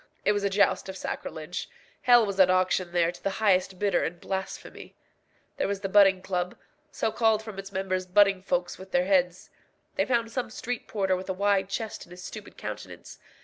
[0.25, 1.69] It was a joust of sacrilege.
[2.01, 4.95] Hell was at auction there to the highest bidder in blasphemy.
[5.57, 6.57] There was the Butting Club,
[6.91, 9.51] so called from its members butting folks with their heads.
[9.97, 13.19] They found some street porter with a wide chest and a stupid countenance.